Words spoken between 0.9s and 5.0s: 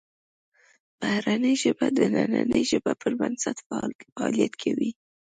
بهرنۍ ژبه د دنننۍ ژبې پر بنسټ فعالیت کوي